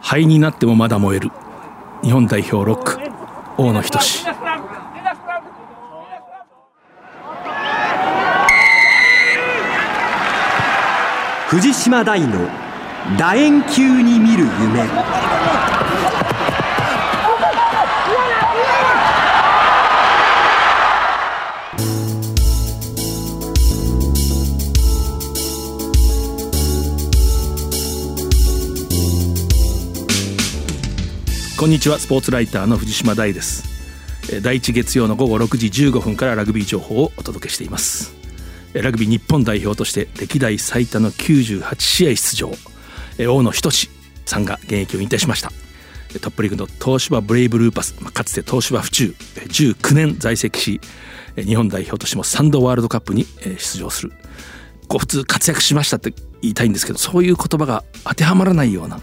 [0.00, 1.30] 灰になってもまだ燃える。
[2.02, 2.98] 日本代表ロック
[3.58, 3.98] 大野仁。
[11.48, 12.48] 藤島大の
[13.16, 14.82] 楕円球に見る夢
[31.58, 31.98] こんにちは。
[31.98, 33.64] スポーツライターの藤島大です。
[34.42, 38.14] 第一月曜の午後6時15分からラグビー情報をお届けしています。
[38.74, 42.52] ラグビー日本代表として歴代最多の98試合出場。
[43.18, 43.88] 大野仁志
[44.26, 45.50] さんが現役を引退しました。
[46.20, 49.14] トップリーグの東芝ブレイブルーパスかつて東芝府中
[49.48, 50.80] 19年在籍し
[51.36, 53.24] 日本代表としても3度ワールドカップに
[53.56, 54.12] 出場する。
[54.88, 56.12] こう普通活躍しましたって
[56.42, 59.00] 言いたいんですけどそういう言葉が当てはまらないような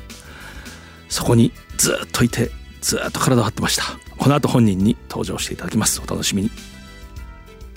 [1.10, 3.84] そこにずっといてずっと体を張ってました。
[4.18, 6.02] この後本人に登場していただきます。
[6.02, 6.52] お楽しみに、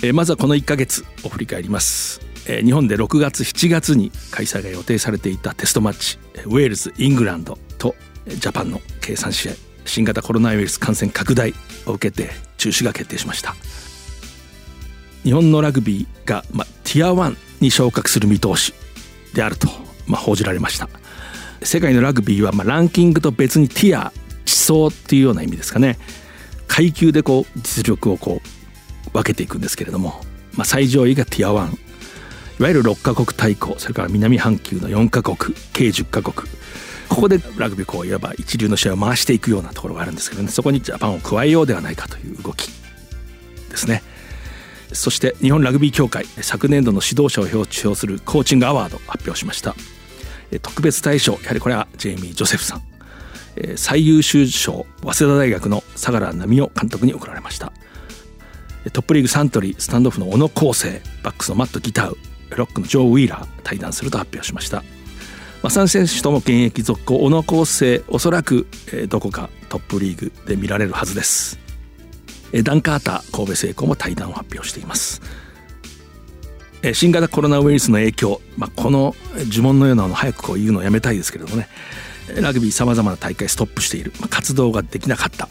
[0.03, 7.95] えー、まずはこの1ヶ月を振り返ります、えー、日本で6月7月に開催が予定されていたテストマッチウェールズイングランドと
[8.27, 9.53] ジャパンの計算試合
[9.85, 11.55] 新型コロナウイルス感染拡大
[11.87, 13.55] を受けて中止が決定しました。
[15.23, 18.75] 日本のラグビーが、ま、ティア1に昇格する見通し
[19.35, 19.69] であると、
[20.07, 20.89] ま、報じられました。
[21.67, 24.13] 世界のラグビーはまランキングと別にティア
[24.45, 25.99] 地層っていうような意味ですかね。
[26.69, 28.41] 階級でこう実力をこ
[29.09, 30.21] う分けていくんですけれども、
[30.55, 31.77] まあ、最上位がティア1
[32.59, 33.75] いわゆる6カ国対抗。
[33.79, 35.37] それから南半球の4カ国。
[35.73, 36.49] 計10カ国。
[37.09, 40.49] ここでラグビーこういわば一流の試合を回していくようなところがあるんですけどね。
[40.49, 42.69] そこにジャパンを加えようではないかという動き。
[43.71, 44.03] ですね。
[44.93, 49.75] そして日本ラグビー協会昨年度の指導者を表彰するコーチングアワード発表しました。
[50.63, 52.83] 特別大賞やはりこれはジェイミー・ジョセフさん。
[53.77, 57.73] 最優秀賞早稲田大学の相良奈美夫監督に贈られました。
[58.93, 62.17] トップリーグサントリースタンドオフの小野康生バックスのマット・ギタウ
[62.51, 64.85] ロックのジョー・ウィーラー対談すると発表しました、ま
[65.65, 68.69] あ、3選手とも現役続行小野康生おそらく
[69.09, 71.59] どこかトップリーグで見られるはずです。
[72.63, 75.21] ダン・カーター神戸製鋼も対談を発表しています。
[76.95, 81.69] 新型コロナウイルスの影響、まあ、この呪文のようなの早くこう言うのをやめたいですけれどもね。
[82.41, 85.49] ラグビーさまざまな大会ストップしている、まあ、活動ができなかった。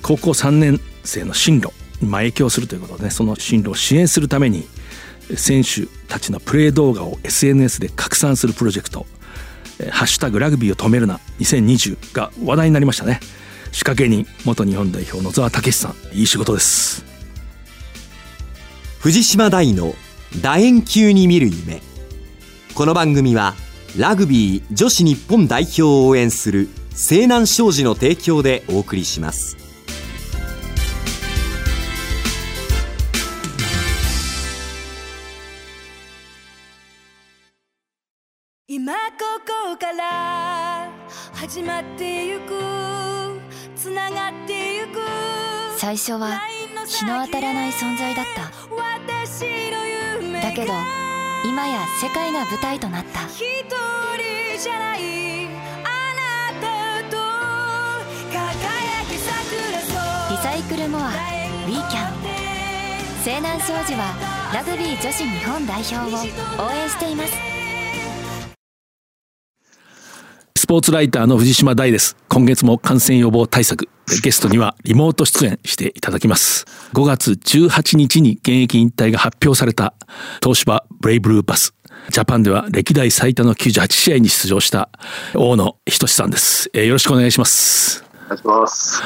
[0.00, 1.70] 高校3年生の進路
[2.00, 4.64] に影響するということでねその進路を支援するために
[5.36, 9.06] 選手たちのプレー動画を SNS で拡散するプロジェクト
[9.92, 11.20] 「ハッシュタグラグビーを止めるな。
[11.40, 13.20] 2020」が話題になりましたね。
[13.70, 16.16] 仕掛け人元日本代表野沢武さん。
[16.16, 17.04] いい仕事です。
[19.00, 19.94] 藤島大の
[20.40, 21.82] 楕円球に見る夢
[22.74, 23.54] この番組は
[23.98, 29.56] ラグビー女子日本代表を応援する西南商事の提供でお送りします。
[38.66, 38.98] 今こ
[39.70, 40.90] こから
[41.34, 42.58] 始まってゆく
[43.76, 45.00] つながってゆく
[45.76, 46.40] 最初は
[46.86, 48.50] 日の当たらない存在だった
[50.42, 50.72] だけど
[51.44, 53.26] 今や世界が舞台となった。
[53.26, 55.48] 一人じゃないあ
[56.18, 57.16] なたと
[58.30, 59.80] 輝き桜
[60.30, 62.12] リサイクルモアウィーキャン
[63.24, 64.14] 西南商事は
[64.52, 66.00] ラグビー女子日本代表を
[66.66, 67.51] 応援しています
[70.72, 72.16] ポーツライターの藤島大です。
[72.30, 73.90] 今月も感染予防対策
[74.22, 76.64] ゲストにはリモート出演していただきます。
[76.94, 79.92] 5月18日に現役引退が発表された
[80.42, 81.74] 東芝ブレイブルーパス。
[82.08, 84.88] ジャパンでは歴代最多の98試合に出場した
[85.34, 88.02] 大野仁さんです、えー、よろしくお願いします。
[88.24, 89.02] お願いします。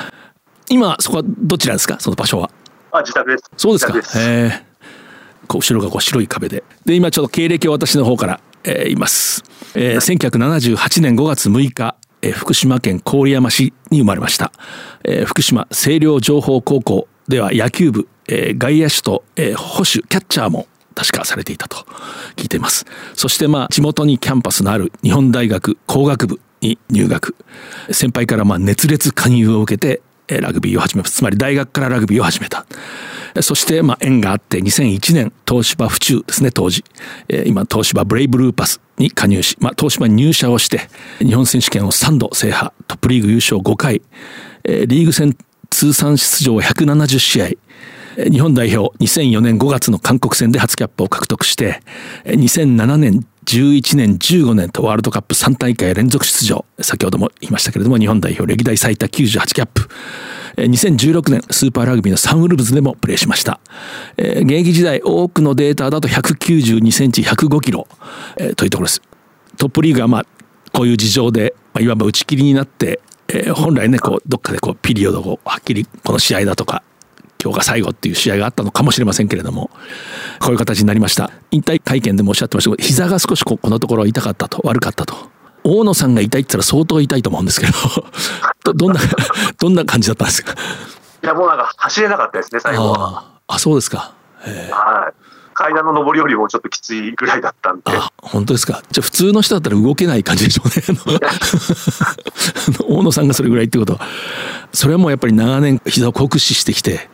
[0.69, 1.99] 今そこはどちらですか？
[1.99, 2.49] その場所は。
[2.93, 3.51] あ自宅です。
[3.57, 4.21] そうですか。
[4.21, 6.63] えー、こう後ろがこう白い壁で。
[6.85, 9.43] で今ちょっと経歴を私の方から、えー、言います、
[9.79, 14.51] えー、1978年5月6日え福島県郡山市に生まれました、
[15.05, 21.77] え福島清涼情報高校では野球部、え外野手と、え保守キャッチャーも確かされていたと
[22.37, 22.87] 聞いています。
[23.15, 27.37] そしてまあ地元にキャンパスのある日本大学工学部に入学。
[27.91, 32.67] 先輩からまあ熱烈勧誘を受けてラグビーを始めつまり大学からラグビーを始めた。
[33.43, 36.85] そしてまあ縁があって2001年東芝府中ですね当時。
[37.47, 40.89] 今東芝ブレイブルーパスに加入し、まあ、東芝に入社をして
[41.19, 44.03] 日本選手権を3度制覇トップリーグ優勝5回。
[44.65, 45.37] リーグ戦
[45.71, 47.49] 通算出場170試合
[48.17, 51.83] 日本代表2004年5月の韓国戦で初キャップを獲得して
[52.25, 56.65] 2007年11年15年とワールドカップ3大会連続出場。
[56.81, 59.11] 先ほども言いましたけれども日本代表歴代最多98
[59.55, 59.89] キャップ。
[60.57, 63.61] 2016年スーパーラグビーのサンウルブズでもプレーしました、
[64.17, 67.87] 現役時代多くのデータだと192センチ105キロ、
[68.57, 69.03] というところです。
[69.59, 70.27] トップリーグはまあ
[70.73, 73.01] こういう事情で、まあ、いわば打ち切りになって、
[73.55, 76.83] 本来ねこうどっかでこうピリオドをはっきりこの試合だとか
[77.47, 79.71] 今日が最後っていう試合があったのかもしれませんけれども
[80.41, 85.15] こういう形になりました引退会見でもおっしゃってましたけど膝が少しこのところ痛かったと悪かったと
[85.63, 87.67] 大野さんが痛いって言ったら相当痛いと思うんですけ
[88.65, 89.01] ど どんな
[89.61, 90.55] どんな感じだったんですか？
[91.23, 95.15] いやもうなんか走れなかったですね最後はあそうですかはい
[95.59, 97.85] 階段の上りよりもちょっときついぐらいだったんで。
[97.87, 98.83] あ、本当ですか。
[98.91, 100.83] じゃあ普通の人だったら動けない感じでしょうね。
[102.87, 104.01] 大野さんがそれぐらいってことは。
[104.75, 107.09] それはもうやっぱり長年膝を酷使してきて、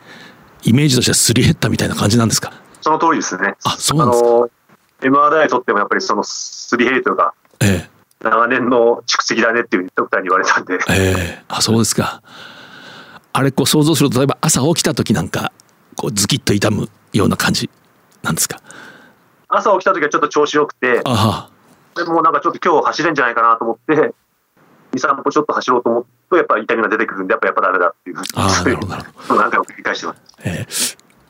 [0.64, 2.52] イメージとしてはすり減ったみたいな感じなんですか？
[2.80, 3.54] その通りですね。
[3.64, 4.28] あ、そうなんですか。
[5.00, 10.74] MRI とってもやっぱりそのすり減りというか、ええ、長年の蓄積だねっていうドクターに言われたんで。
[10.90, 12.22] ええ、あ、そうですか。
[13.32, 15.52] あれこう想像すると例えば朝起きた時なんか
[15.96, 17.70] こうズキッと痛むような感じ
[18.22, 18.60] なんですか？
[19.48, 24.14] 朝起きた時はちょっと調子よくて、でもなんかちょっと今日走れんじゃないかなと思って、
[24.92, 28.86] 2、3歩ちょっと走ろうと思うと、やっぱ痛みが出てくるんで、やっぱやっぱダメだっていうふうに、あなるほ
[29.34, 30.20] ど何回も繰り返してます。
[30.44, 30.66] え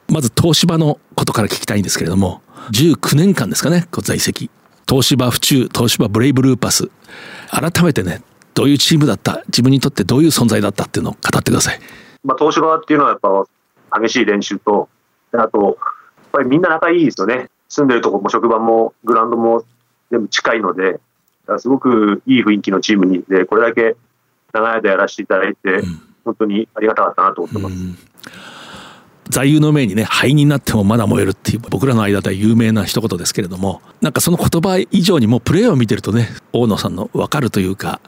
[0.09, 4.51] ー、まず東芝のことから聞きたいんですけれども、19年間ですかね、在籍。
[4.89, 6.91] 東芝府中、東芝ブレイブルーパス。
[7.51, 8.23] 改めてね、
[8.55, 10.85] どういうチームだった、自分にとってどういう存在だった？
[10.85, 11.81] っていうのを語ってください。
[12.25, 13.21] まあ、東芝っていうのはやっ
[13.91, 14.89] ぱ激しい練習と、
[15.33, 15.79] あと、
[16.33, 17.51] ぱりみんな仲いいですよね。
[17.69, 19.65] 住んでるとこも職場もグラウンドも
[20.11, 21.01] 全部近いので、
[21.59, 23.97] すごくいい雰囲気のチームに、で、これだけ
[24.53, 25.83] 長い間やらせていただいて、
[26.25, 28.13] 本当にありがたかったなと思ってます。
[29.29, 38.01] 座右の銘にね灰になってもまだ燃えるっていう僕らの間では有名な一言ですけれどもなんかその言葉以上にもプレーを見てるとね大野さんの分かるというか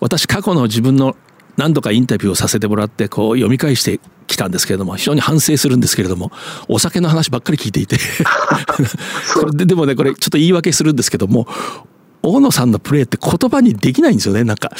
[0.00, 1.16] 私過去の自分の
[1.56, 6.30] 何度かインタビューをさせてもらってこう読み返してきたんですけれども非常に反省するんですけれども
[6.68, 7.96] お酒の話ばっかり聞いていて。
[9.52, 11.46] ででもねこれちょっと言い訳するんですけども
[12.22, 14.44] 大野さんのプレーって言葉にできないんですよね。
[14.44, 14.72] なんか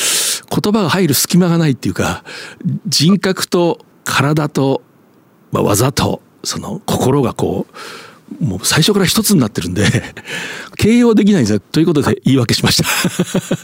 [0.50, 2.24] 言葉が入る隙間がないっていうか
[2.86, 4.82] 人格と体と、
[5.52, 7.66] まあ、技とその心がこ
[8.40, 9.84] うもう最初から一つになってるんで
[10.76, 11.60] 形容できないんですよ。
[11.60, 12.88] ということで言い訳しました。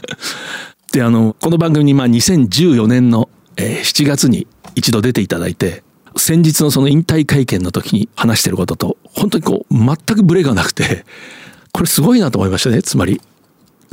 [0.91, 5.83] であのこの番組にまあ2014年の、えー、7月に一度出ていただいて
[6.15, 11.05] 先日のその引退会見の時に話してることと本当にこう全くブレがなくて
[11.71, 12.81] これすごいなと思いましたね。
[12.81, 13.21] つまり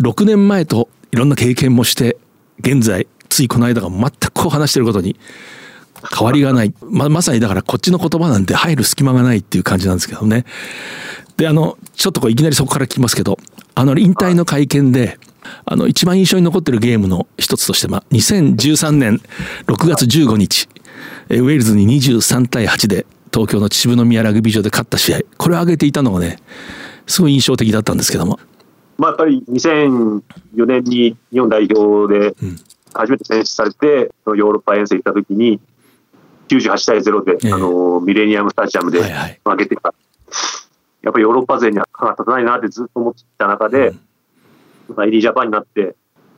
[0.01, 2.17] 6年前といろんな経験もして
[2.61, 5.17] 現在ついこの間が全くこう話してることに
[6.17, 6.75] 変わりがない。
[6.83, 10.45] ままさにだからこっちの言葉なんて入る隙間がないっていう感じなんですけどね。
[11.37, 13.39] であのちょっとこういきなりそこから聞きますけど
[13.75, 15.19] あの引退の会見で
[15.65, 19.21] あの一番印象に残ってるゲームの一つとして、まあ、2013年
[19.67, 20.69] 6月15日
[21.31, 25.21] ウェールズに23対8で東京の秩父宮ラグビー場で勝った試合。
[25.39, 26.37] これを挙げていたのがね
[27.07, 28.39] すごい印象的だったんですけども。
[29.03, 32.37] まあ、やっぱり2004年に日本代表で
[32.95, 35.61] 初めて選出されて、ヨーロッパ遠征行った時に
[36.47, 39.97] 98対0で、えー、あのミレニアムスタジアムで負けてた、はい
[40.31, 40.37] はい、
[41.03, 44.95] やっぱりヨーロッパ勢には歯が立たないなってずっと思ってた中で、うん。
[44.95, 45.97] まあ、ジャパンになって、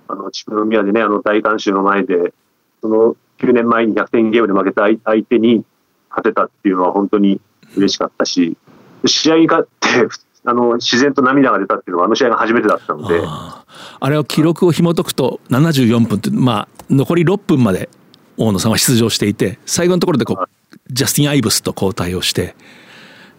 [0.09, 2.33] あの、秩父宮でね、あの、大観衆の前で、
[2.80, 5.66] その9年前に逆転ゲームで負けた相手に
[6.09, 7.42] 勝てたっていうのは本当に
[7.76, 8.56] 嬉しかったし、
[9.04, 10.09] 試合に勝って、
[10.46, 13.22] あの、自然と涙が出たっていうのはあの試合が初めてだったので。
[13.24, 13.64] あ
[14.00, 17.88] あれは記録を紐解くと74分って、まあ、残り6分まで
[18.36, 20.48] 大野さんは出場していて、最後のところでこう、
[20.90, 22.54] ジャスティン・アイブスと交代をして、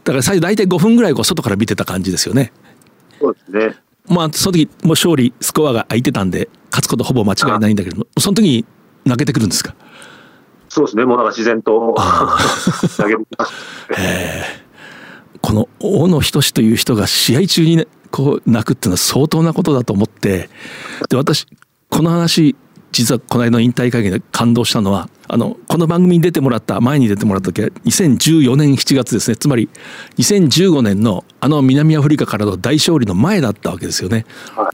[0.03, 2.51] だから最初大体5分ぐらいこう外から見てた感じですよね。
[3.19, 3.75] そうですね。
[4.07, 8.65] まあその時もう勝利スコアが空いてたんで勝つことほぼ間違いないんだけどもその時に
[9.07, 9.73] 投げてくるんですか？
[10.69, 11.05] そうですね。
[11.05, 11.95] もうなんか自然と
[12.97, 13.53] 投げてきます、
[15.45, 20.49] この大野仁という人が試合中にねこう泣くっていうのは相当なことだと思って
[21.07, 21.45] で私
[21.87, 22.55] この話
[22.91, 29.69] 実はこの間の引退会見で感動したのはあのこの番組に出てもらった前に出てもらった時は2014年7月ですねつまり
[30.17, 34.25] 2015年のあの南アフリカからの大勝利の前だったわけですよね。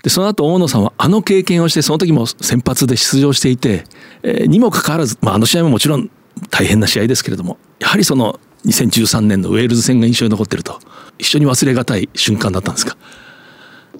[0.03, 3.83] でその後大野さんはあの経験をしてその時も先発で出場していて、
[4.23, 6.09] えー、にもかかわらず、まあ、あの試合ももちろん
[6.49, 10.79] 大変な試合ですけれどもやはりその2013年のウェールズ戦が印象に残ってると。
[11.17, 12.97] 一緒に忘れがたい瞬間だったんですか？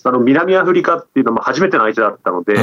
[0.04, 2.58] あの南アフリカっていうのも初めての相手だったので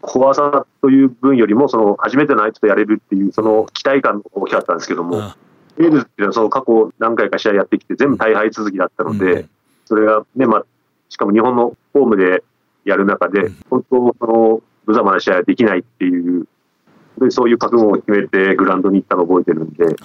[0.00, 9.48] 怖さという分よりも、その初めての相手とやれるっていう、その期待感が大きかったんですけども、ウェールズっていうのはその過去何回か試合やってきて、全部大敗続きだったので、うん、
[9.86, 10.64] それがね、まあ、
[11.08, 12.42] しかも日本のホームで
[12.84, 16.46] やる中で、本当、その無様な試合はできないっていう、
[17.20, 19.96] でそういう覚悟を決めてグラウンドに行ったのを覚えてるんで、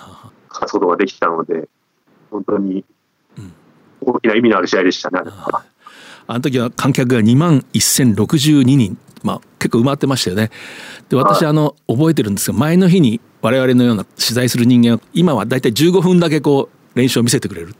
[0.53, 1.67] 勝つことができたので、
[2.31, 2.85] 本当に
[4.01, 5.21] 大きな意味のある試合でしたね。
[6.25, 10.51] あの時は観客が2万1062人、まあ、結構埋まってましたよね。
[11.09, 17.75] で私あの覚えてるんですが前の日に我々のような取材する人間は今は大体15分だけこう練習を見せてくれる。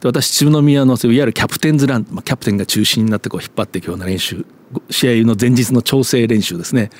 [0.00, 4.44] で私秩父宮のいわゆるキャプテンズラン、まあ、キャプテンが中心になってこう引っ張っていくような練習
[4.90, 6.90] 試合の前日の調整練習ですね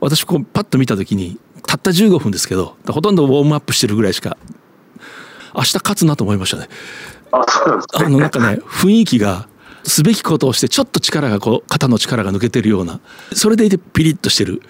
[0.00, 1.38] 私こうパッと見た時に
[1.68, 4.38] たった15分ですけどほとんどウォームアップしてるぐらいしか
[5.54, 6.68] 明日勝つなと思いましたね。
[7.30, 9.46] あのなんかね雰囲気が
[9.84, 13.00] すべきことをしてちょっと力がこう肩の力が抜けてるような
[13.34, 14.62] それでいてピリッとしてる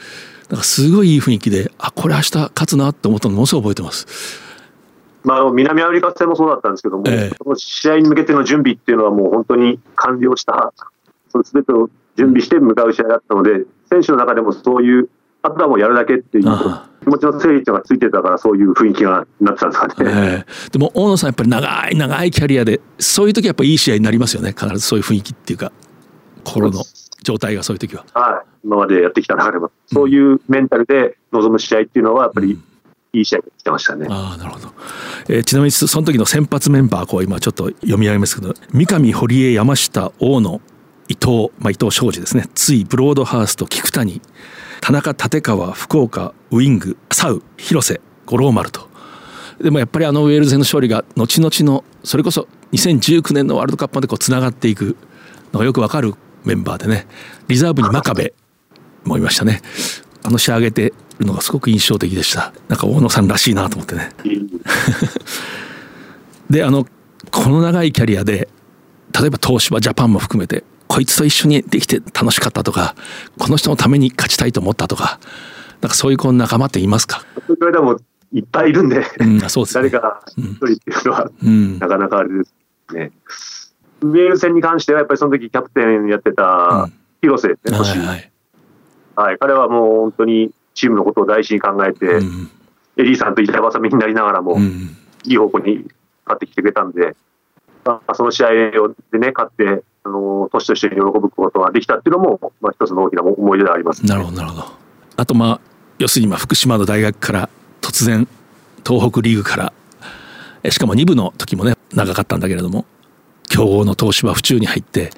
[0.48, 4.48] なんかすごいいい雰囲気であこれ明日勝つなって思ったのものすごい覚えてます。
[5.22, 10.72] まあ、南アフリカ戦もそうだったんですけども、えその試合に向けての準備っていうのはもう本当に完了した
[11.28, 15.10] その全てを準備して向かう試合だったので選手の中でもそういう
[15.42, 16.44] あとはもうやるだけっていう。
[17.00, 24.50] 気持ちの整理がついてたからそういう雰囲気がなってたんですかね、えー、でも大野さんやっぱり長い長いキャリアでそういう時やっぱいい試合になりますよね。
[24.50, 25.72] 必ずそういう雰囲気っていうか
[26.44, 26.82] 心の
[27.22, 28.04] 状態がそういう時は。
[28.14, 29.70] はい、今までやってきた中でも。
[29.86, 32.64] そういうメンタルで臨む試合っていうのはやっぱり、うん。
[33.12, 34.06] いい試合が来てましたね。
[34.10, 34.68] あなるほど、
[35.28, 40.60] えー、ちなみにその時の先発メンバーこう今ちょっと読み上げますけど三上堀江山下大野
[41.08, 42.48] 伊藤、まあ、伊藤昌司ですね。
[42.54, 44.20] ついブロードハースト菊谷
[44.80, 48.88] 田中立川福岡ウイングサウ広瀬五郎丸と。
[49.60, 54.96] でもやっぱりあのウェールズ戦の勝利が後々のそれこそ2019年のワールドカップまでこうつながっていく
[55.52, 57.06] のがよくわかるメンバーでね。
[57.48, 58.34] リザーブに真壁
[59.04, 59.62] もいましたね。
[60.22, 62.52] あの仕上げてるのがすごく印象的でした。
[62.68, 64.10] なんか大野さんらしいなと思ってね。
[66.50, 66.86] であの
[67.30, 68.48] この長いキャリアで
[69.18, 72.96] 例えば東芝ジャパンも含めてこいつと一緒にできて楽しかったとか
[73.38, 75.20] この人のために勝ちたいと思ったとか
[75.80, 77.22] なんかそういうこの仲間っていますか？
[77.46, 77.98] それでも
[78.32, 82.54] いっぱいいるんで、うん、そうです、ね、誰か一人っていうのは、うん、なかなかあれです
[82.94, 83.12] ね。
[84.00, 86.88] ウェール戦に関してはやっぱりその時キャプテンやってた
[87.20, 88.30] 広瀬ですね、はい、はい、
[89.16, 92.50] はい、彼はもう本当にチームのことを大事に考えて、うん、
[92.96, 94.58] エリーさんと板挟みになりながらも、
[95.24, 95.84] いい方向に
[96.24, 97.16] 勝ってきてくれたんで、
[97.84, 104.66] まあ、その試合でね、勝って、あの年として喜ぶことができたっていうのも、まあ、一つの大きな思い出であります、ね、なるほど、なるほど。
[105.16, 105.60] あと、まあ、
[105.98, 107.50] 要するに、福島の大学から
[107.82, 108.26] 突然、
[108.86, 112.86] 東北リーグから、しかも2部の時もね、長かったんだけれども、
[113.48, 115.10] 強豪の東芝府中に入って、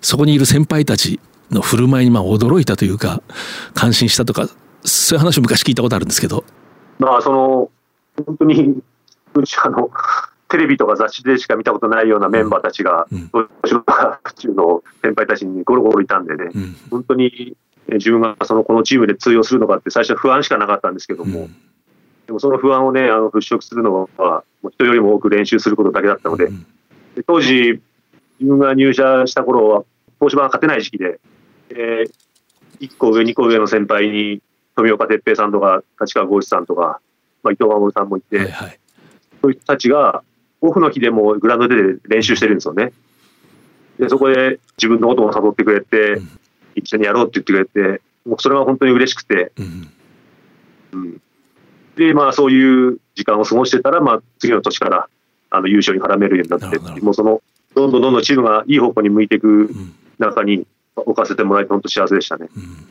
[0.00, 1.18] そこにいる先輩たち
[1.50, 3.22] の振る舞いにまあ驚いたというか、
[3.74, 4.48] 感心したとか、
[4.84, 6.44] そういう話を昔聞いたことあるんですけど。
[6.98, 7.70] まあ、その、
[8.26, 8.76] 本当に、
[9.64, 9.90] あの、
[10.48, 17.56] テレビとか雑誌でしか見たことないようなメンバーたちが、東芝府中の先輩たちにゴロゴロいたんでね、うん、本当に
[17.88, 21.56] 自分がそのこのチームで通用するのかって最初は不安しかなかったんですけども、うん、
[22.26, 26.66] でもその不安をね、あの払拭するのは、人よりも多く練習することだけだったので、うん、
[27.14, 27.80] で当時、
[28.38, 29.84] 自分が入社した頃は、
[30.20, 31.20] 東芝が勝てない時期で、
[31.70, 32.10] えー、
[32.80, 34.42] 1個上、2個上の先輩に、
[34.76, 37.00] 富岡哲平さんとか、立川剛志さんとか、
[37.42, 38.78] まあ、伊藤守さんもいて、はいはい、
[39.42, 40.22] そういう人たちが、
[40.60, 41.76] オフの日でもグラウンドで
[42.08, 42.92] 練習してるんですよね。
[43.98, 46.28] で、そこで自分のことを誘ってくれて、うん、
[46.74, 49.92] 一緒にやろうって言ってくれて、もうそれは本当に嬉しくて、うん、
[50.92, 51.22] うん、
[51.96, 55.08] で、まあそういう時間を過ごしてたら、まあ次の年から
[55.50, 57.42] あの優勝に絡めるようになって、もうその、
[57.74, 59.70] どんどんどんどんチームがいい方向に向いていく
[60.18, 62.48] 中に置かせてもらえて本当幸せでしたね。
[62.56, 62.86] うん、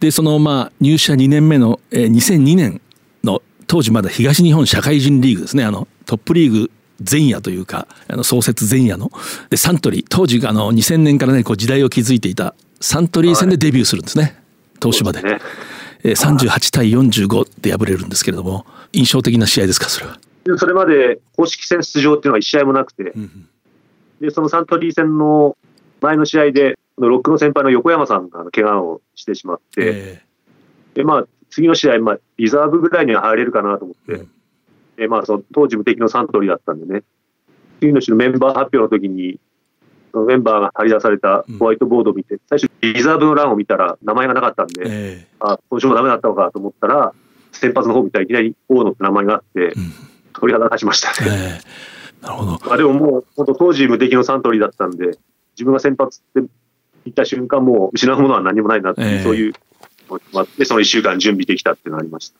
[0.00, 2.80] で、そのまあ入社2年目の、えー、2002年
[3.24, 9.10] の当時まだ東日本社会人リーグですね、あのトップリーグ前夜というかあの創設前夜の。
[9.50, 14.34] でサントリー当時あの2000年からねこう時代を築いていたサントリー戦でデビューするんですね、はい、
[14.80, 15.22] 東芝で。
[15.22, 15.38] ね、
[16.04, 20.18] え38対45で敗れるんですけれども印象的な試合ですかそれは？
[20.56, 23.48] それまで公式戦出場っていうのは1試合もなくて、うん、
[24.20, 25.56] でそのサントリー戦の
[26.00, 34.30] 前の試合でロックの先輩の横山さんが怪我をしてしまって、えー、でまあ、次の試合、まあ、リザーブぐらいには入れるかなと思って、うん
[34.98, 37.02] えまあ、その当時無敵のサントリーだったんでね、
[37.80, 39.38] 次の週のメンバー発表の時に、
[40.12, 47.12] そのメンバーが張り出されたホワイトボードを見て、うん、最初、リザーブの欄を見たら名前がなかったんで、えー、あ今週もダメだったのかと思ったら、
[47.52, 49.92] 先発の方見たらいきなり大野って名前があって、うん、
[50.32, 51.30] 鳥肌立ちましたね。
[51.30, 52.50] えー、なるほど。
[52.66, 55.18] まあでももう、本当当時無敵のサントリーだったんで、
[55.52, 56.50] 自分が先発って
[57.04, 59.52] 言った瞬間、もう失うものは何もないなっていう、えー、そういう
[60.56, 62.38] でその1週間準備できたっていうのがありました。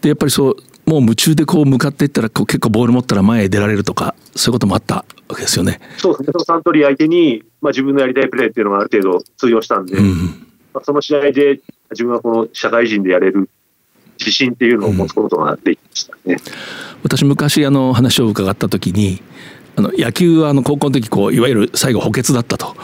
[0.00, 5.80] でやっぱりそうもう夢中でこう向かっていったらこう結構ボール持ったら前へ出られるとかそういうこともあったわけですよね。
[5.98, 6.44] そうですね。
[6.44, 13.50] サントリー相手に、まあ、自分のやりたいプレーっていうのがある程度通用したんで、うん、まあ、その試合で自分はこの社会人でやれる
[14.18, 16.38] 自信っていうのを持つことができましたね、うん、
[17.02, 19.22] 私昔あの話を伺った時に
[19.76, 22.74] あの野球はあの高校の時こういわゆる最後補欠だったと。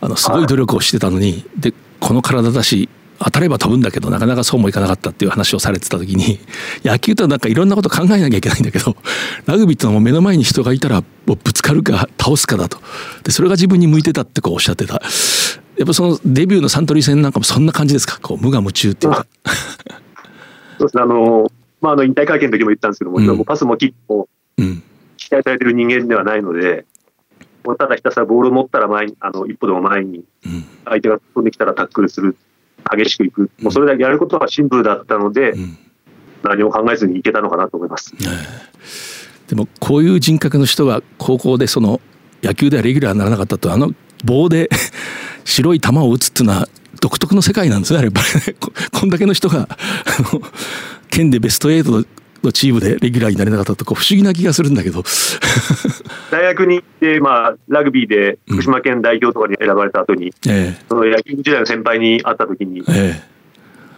[0.00, 2.88] あのすごい努力をしてたのに、でこの体だし
[3.20, 6.38] 当たれば飛ぶんだけどなかなかそうもいかなかったっていう話をされてた時に
[6.84, 8.96] 野球とはなんかいろんなこと考えなきゃいけないんだけど
[9.46, 12.78] ラグビーってのはもう目の前に人がいたらもうぶつかるか倒すかだと。
[13.24, 15.02] でそれが自分に向いてたってこうおっしゃってた。
[15.76, 18.18] やっぱそのデビューのサントリー戦なんかもそんな感じですか？
[18.20, 19.26] こう無我夢中っていうか。
[20.78, 21.02] そうですね。
[21.02, 24.28] あのまあ、あの引退会見の時も言ったんですけども、うん、パスもキックも
[25.16, 26.86] 期待されてる人間ではないので、
[27.64, 30.24] もうただひたすらボールを持ったら前にあの一歩でも前に、
[30.84, 32.36] 相手が飛んできたらタックルする、
[32.96, 35.54] 激しくいく、もうそれだけやることはシンプルだったので、
[36.42, 38.14] 何も考えずにいけたのかなと思います。
[39.48, 42.00] でもこういう人格の人が高校でその
[42.42, 43.92] 野球ではレギュラーにならなかったとあの
[44.24, 44.68] 棒で
[45.44, 46.68] 白い球を打つっていうのは
[47.00, 48.56] 独特の世界なんですねやっぱりね
[48.92, 49.68] こんだけの人が
[51.10, 52.06] 県でベスト8
[52.42, 55.02] のチームでレギュラーになれなかったとこ不思議な気がするんだけど
[56.30, 63.20] 大学に行って、まあ、ラグビーで福島県代表とかに選ばれた後に、うんえその野球時代の先輩に会った時に、え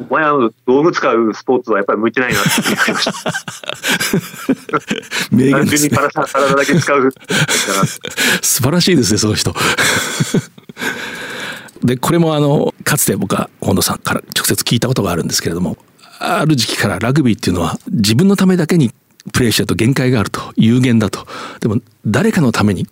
[0.09, 3.13] お前は道具使うスポーツはやっぱり向いてないなって言われました。
[5.37, 7.13] 名言です体体だけ使う。
[8.41, 9.55] 素晴らしいですね、その人。
[11.85, 15.77] で、これもあの、かつて僕は本野さんから直接聞いたことがあるんですけれども、
[16.21, 18.93] ある時期からラグビーっていうのは自分のためだけに
[19.33, 21.27] プレーしちゃうと限界があると有限だと。
[21.61, 22.87] でも誰かのために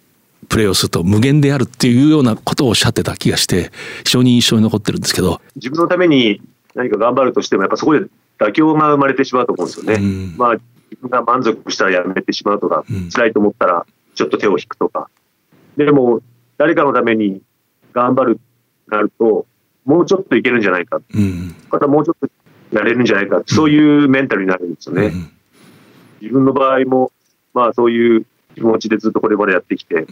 [0.48, 3.70] プレーをすると無限であるっていうようなことをおっしゃってた気がして
[4.04, 5.40] 非常に印象に残ってるんですけど。
[5.56, 6.40] 自分のために
[6.74, 8.06] 何か頑張るとしてもやっぱそこで
[8.38, 9.94] 妥協が生まれてしまうと思うんですよね。
[9.94, 10.54] うん、まあ
[10.90, 15.10] 自分が満足したらやめてしまうとか、うん、辛いと思ったらちょっと手を引くとか。
[15.76, 16.22] でも
[16.56, 17.42] 誰かのために
[17.92, 18.40] 頑張る
[18.88, 19.46] なると
[19.84, 22.28] もうちょっといけるんじゃないか、うん、またもうちょっと
[22.72, 25.12] やれるんじゃないか、そういうメンタルになるんですよね。
[26.20, 27.12] 自分の場合も、
[27.54, 30.06] まあそういう気持ちでずっとこれまでやってきて、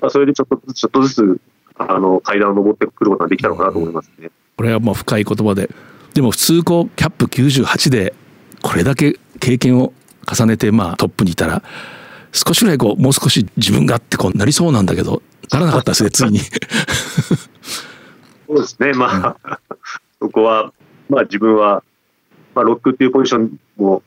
[0.00, 1.40] まあ、それでちょっとずつちょっとずつ
[1.78, 4.30] あの階段を上ってくることができたのかなと思いますね。
[4.56, 5.68] これはまあ深い言葉で、
[6.14, 8.14] でも普通こうキャップ98で
[8.62, 9.92] これだけ経験を
[10.26, 11.62] 重ねてまあトップにいたら
[12.32, 16.40] 少しぐらいこうもう少し自分がってこうなりそうなんだけどならなかったですね ついに。
[16.40, 16.48] そ
[18.54, 19.58] うですねまあ、
[20.20, 20.72] そこは
[21.08, 21.82] まあ自分は
[22.56, 24.02] まあ、ロックっていうポジションも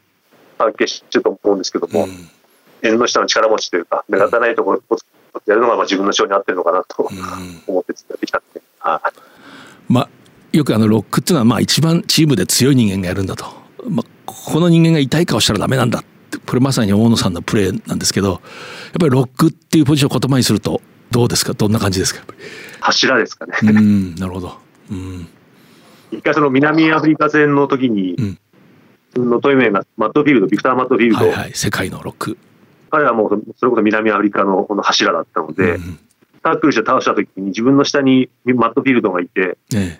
[0.58, 2.30] 関係してると思うんですけども、うん、
[2.82, 4.98] 縁の下の力持ちというか、目立たないところを
[5.46, 7.04] やるのがまあ自分の性に合ってるのかなと
[7.68, 10.10] 思ってやってきたんで、はい、まあ、
[10.52, 13.46] よくあのロックっていうのはまあ一番チームで強い人間がやるんだと、
[13.88, 18.40] まあ、この人間が痛い顔したらダメなんだってこれまさに大野さんのプレーなんですけどやっ
[19.00, 20.82] ぱりロックっていうポジションを言葉にすると
[21.12, 21.54] どうですか？
[21.54, 22.24] どんな感じですか？
[22.82, 23.54] 柱ですかね。
[23.62, 24.58] うんなるほど、
[24.92, 25.28] うん
[26.12, 28.16] 一回その南アフリカ戦の時に、
[29.16, 32.38] うん、のトイメがマットフィールド、ビクター・マットフィールド、はいはい、世界のロック。
[32.92, 36.00] 彼はもうそれこそ南アフリカのこの柱だったので、うん、
[36.42, 40.00] タックルして倒した時に自分の下にマットフィールドがいて、え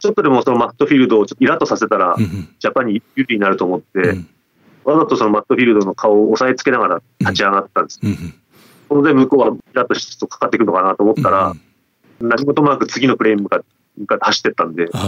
[0.00, 4.28] ちょっとでもそのマットフィールドをちょっとイラッとさせたら、うん、ジャパンに有利になると思って、うん、
[4.84, 8.00] わざとそのマットフィールドの顔を押さえつけながら立ち上がったんです。
[8.88, 11.52] 当然向こうはイラッとかかってくるのかなと思ったら、
[12.20, 13.66] 何事もなく次のプレーに向かって
[13.98, 14.98] 向かって走ってったんで、た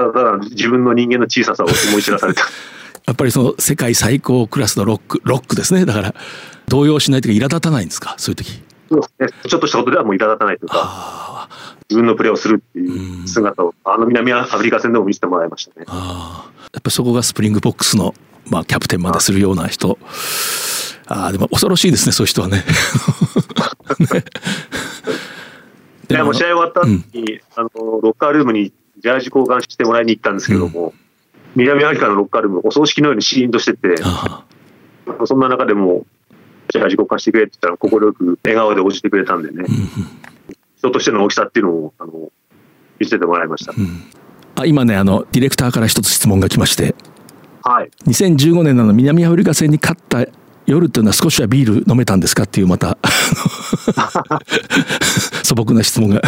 [0.00, 2.42] だただ自分の人間の小ささを思い知らされた。
[3.06, 5.86] やっぱりその世界最高クラスのロック、ロックですね。
[5.86, 6.14] だから
[6.68, 8.62] 動揺しないというか苛立たないんですか、そういう時。
[8.90, 9.40] そうですね。
[9.48, 11.48] ちょっとしたことではもう苛立たないというか、
[11.88, 15.86] 自分のプレーをするっていう姿を、あの南アフリカ戦でも見せてもらいましたね。
[15.88, 18.14] あやっぱそこがスプリングボックスの、
[18.50, 19.98] まあ、キャプテンまでするような人。
[21.06, 22.62] ああ、でも恐ろしいですね、そういう人はね。
[23.98, 24.24] ね
[26.10, 27.68] いやもう試合終わった後に、うん、あの
[28.00, 30.92] ロッカールームにジャージ交換してもらいに行ったんですけども、うん、
[31.54, 34.02] 南アフリカのロッカールーム、お葬式のようにシーンとしてて、
[35.26, 36.06] そんな中でも、
[36.70, 39.88] ジャージ交換してくれって言ったら、快く笑顔で応じてくれたんでね、うん、
[40.76, 42.30] 人としての大きさっていうのをあの
[42.98, 43.72] 見せてもらいました。
[44.56, 46.94] あ今ねあの、ディレクターから一つ質問が来まして、
[47.62, 50.26] はい、2015年の南アフリカ戦に勝った
[50.68, 52.98] 夜っていうのは少しはビール飲めたんですかっていうまた
[55.42, 56.20] 素朴な質問が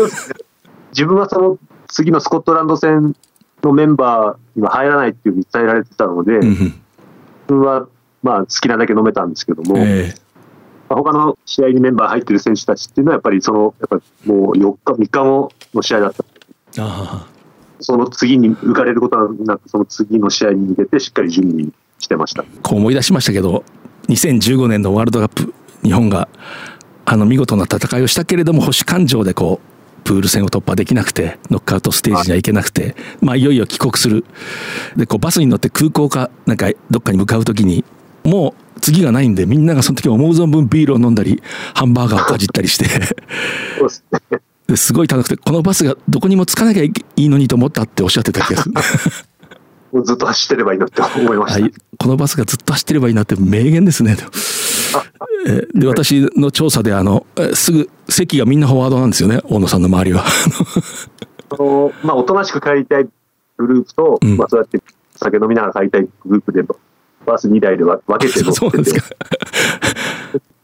[0.93, 3.15] 自分はその次のスコットランド戦
[3.63, 6.73] のメンバーには入らないっていうふうに伝えられてたので、うん、自
[7.49, 7.87] 分は
[8.23, 16.25] まあ好きなだけ飲めたんですけども、えー、他の試合にメンバー入ってる選手たちっていうのはやっぱりそのやっぱもう4日3日後の試合だった。
[16.79, 17.27] あ
[17.81, 21.67] その次に浮かれることはなく、その次の試合に向けてしっかり準備
[21.99, 22.45] してました。
[22.63, 23.65] こう思い出しましたけど、
[24.11, 26.29] 2015年のワールドカップ、日本が
[27.05, 34.25] あの見事な戦いをしたけれども、保守感情でこう、プール戦を突破できなくて、ノックアウトステージには行けなくて、まあ、いよいよ帰国する。
[34.97, 37.85] で、こう、バスに乗って空港か、なんか、どっかに向かうときに、
[38.25, 41.43] もう次がないんで、みんながその時思う存分ビールを飲んだり、
[41.75, 42.87] ハンバーガーをかじったりして
[44.77, 48.75] すごい楽しくて、このバスがどこにも着かなきゃいいのにと思ったっておっしゃってた気がする。
[50.05, 51.73] ずっと走ってればいいなって思いました、はい。
[51.99, 54.17] このバスがずっと走ってればいいなって名言ですね。
[55.75, 60.25] で、私の調査で、あの、すぐ席がみんなフォワードなんですよね、大野さんの周りは。
[61.53, 63.09] あのまあ、おとなしく帰りたい
[63.57, 64.81] グループと、うん、まあ、そうやって
[65.17, 66.63] 酒飲みながら帰りたいグループで
[67.27, 69.01] バス2台で分けて乗ってて。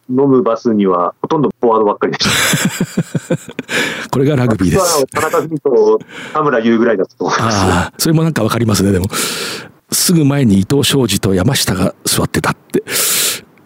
[0.09, 4.11] 飲むバスにはほとんどフォワードばっかりでした。
[4.11, 5.07] これがラグビーです。
[5.07, 5.99] 田中文と
[6.33, 7.57] 田村優ぐらいだったと思います。
[7.57, 9.07] ああ、それもなんかわかりますね、でも。
[9.91, 12.83] すぐ前に伊藤昌司と山下が座ってたって。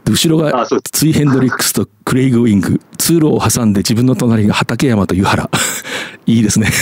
[0.09, 2.81] 後ろがツイ・ヘンドリックスとクレイグ・ウィング。
[2.98, 5.50] 通路を挟んで自分の隣が畠山と湯原。
[6.26, 6.70] いいですね。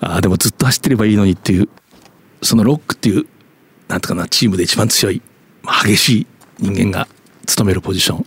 [0.00, 1.68] ああ、でもずっと走ってればいいのにっていう、
[2.42, 3.26] そのロックっていう、
[3.88, 5.20] なんとかな、チームで一番強い、
[5.84, 6.26] 激しい
[6.58, 7.08] 人間が
[7.50, 8.26] 務めるポジション。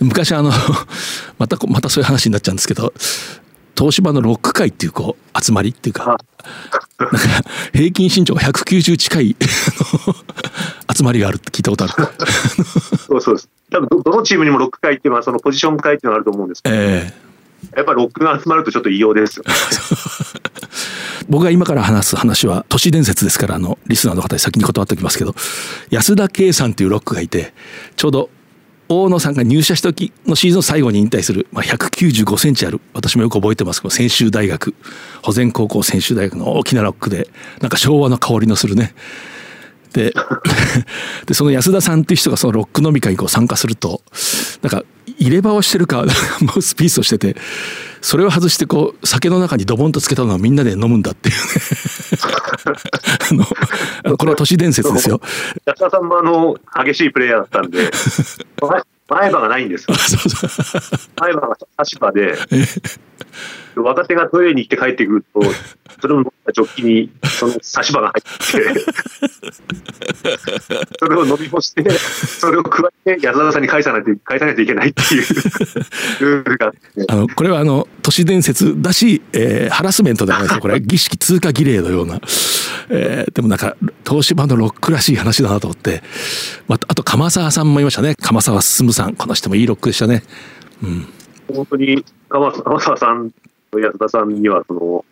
[0.00, 0.52] 昔あの
[1.38, 2.92] また、またそういう話になっちゃうんですけど、
[3.76, 6.18] 東芝のロック会っていうこう集まりっていうか、
[6.98, 7.18] なんか
[7.72, 9.36] 平均身長が190近い
[10.96, 11.94] 集まりがあるって聞いたことある。
[13.06, 13.48] そうそうです。
[13.70, 19.44] 多分どのチームにもロック会っていうのはそのポジション会っていうのがあると思うんですけど、えー、やっぱりロックが集まるとちょっと異様ですよ。
[21.28, 25.34] 僕が今から話す話は都市伝説ですからあのリスナーの方に先に断っておきますけど
[25.90, 27.52] 安田圭さんというロックがいて
[27.96, 28.30] ちょうど
[28.88, 33.82] 大野さんが入社した時のシーズン最後に引退する、まあ、195センチある私もよく覚えてます。
[33.82, 34.74] けど専修大学
[35.22, 37.28] 保全高校専修大学の大きなロックで
[37.60, 38.94] なんか昭和の香りのするね
[39.96, 40.12] で
[41.24, 44.02] でその安田さんっていう人がそのロック飲み会にこう参加すると
[44.60, 44.84] なんか
[45.18, 46.04] 入れ歯をしてるか
[46.44, 47.36] マウスピースをしてて
[48.02, 51.40] それを外してこう酒の中にドボンとつけたのはみんなで飲むんだっていうね。
[54.04, 55.20] あのこれは都市伝説ですよ。
[55.64, 57.90] 安田さんもあの激しいプレイヤーだったんで
[59.08, 59.96] 前歯がないんですよ。
[61.18, 62.36] 前歯が足歯で
[63.76, 65.40] 私がトイレに行って帰ってくると、
[66.00, 68.80] それをジョッキにその差し歯が入って
[70.98, 75.22] それを飲み干して、それを加えて安田さんに返さないと返さないといけないっていう
[76.20, 76.80] ルールがあって。
[77.08, 80.60] あのこれはあの都市伝説だし、えー、ハラスメントではないですよ。
[80.60, 82.20] これは儀式通過儀礼のような。
[82.88, 86.02] えー、でもなんか東芝のロックらしい話だなと思って、
[86.68, 88.14] まあ、あと鎌沢さんもいましたね。
[88.20, 89.14] 鎌沢進さん。
[89.16, 90.22] この人もいいロックでしたね。
[90.82, 91.06] うん。
[91.54, 93.32] 本当に鎌沢さん
[93.72, 95.04] 安田さんにはその、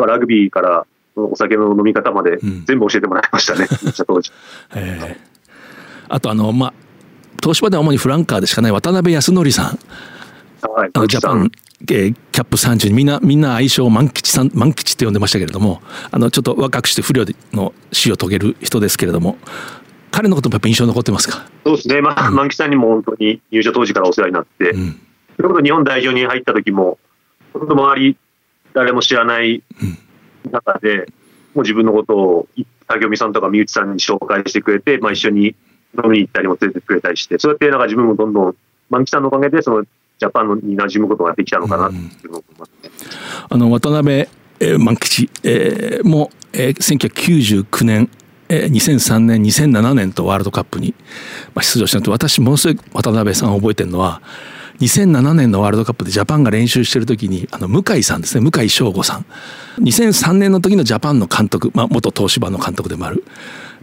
[0.00, 4.32] まあ、ラグビーからお酒の飲み方まで全部教えてもらいましたね、うん、当時。
[4.74, 5.16] えー、
[6.08, 6.74] あとあの、まあ、
[7.42, 9.78] 東芝では主にフランカーでしかない渡辺康則さん。
[10.62, 11.50] はい、あのジャパン、
[11.82, 19.38] えー、キャップ30みんなみんな愛称万吉さん万吉って呼んでましたけれどもあのちょっと若くして不良の死を遂げる人ですけれども
[20.10, 21.48] 彼のこともやっぱ印象残ってますか？
[21.64, 25.00] そうですね、まあ、うん、万吉さんにも本当に入社当時からお世話になって、うん、
[25.36, 26.98] それこそ日本代表に入った時も
[27.54, 28.18] 本当周り
[28.74, 29.62] 誰も知らない
[30.50, 31.06] 中で、
[31.54, 32.48] もう自分のことを
[32.88, 35.54] 作業美さんとか身内さんに紹介してくれて、まあ、一緒に
[36.02, 38.56] 飲みに行ったりも連れてくれたりして、そうやってなんか自分もどんどん、
[38.88, 42.90] 万木さんのおかげで、そのジャパンに馴染むことができたのかなっていうのますね。
[43.48, 48.10] あの渡辺、えー、万吉、えー、も、えー、1999年、
[48.48, 50.94] えー、2003年、2007年とワールドカップに、
[51.54, 54.20] まあ、出場したのと、私、ものすごい渡辺さんを覚えてるのは、
[54.80, 58.50] 2007年のワールドカップでジャパンが練習してる時にあの向井さんですね。
[58.50, 59.26] 向井翔吾さん。
[59.80, 63.24] 2003年の時のジャパンの監督、まあ、元東芝の監督でもある。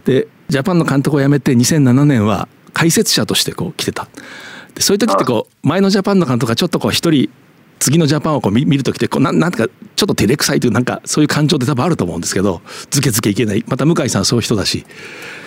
[0.04, 4.08] でジャパンの監督を辞めて2007年は解説者としてこう来てた。
[4.74, 7.30] でそういう時ってこう前のジャパンの監督がちょっとこう一人
[7.78, 13.64] 次のジャパンをこう見る時ってこうななんかちょっと照れくさいというなんかそういう感情って多分あると思うんですけどずけずけいけない。
[13.68, 14.84] また向井さんそういう人だし。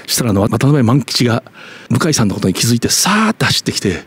[0.08, 1.44] そしたらあの渡辺万吉が
[1.90, 4.04] 向井さんのことに気づいてさーっと走ってきて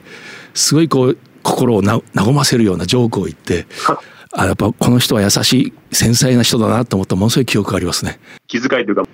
[0.53, 3.67] すごいこう心を和ませるようなジョークを言って、
[4.37, 8.19] あやっぱこの人は優しい繊細な人だなと思ったものすごい記憶がありますね。
[8.49, 9.05] 気遣いというか、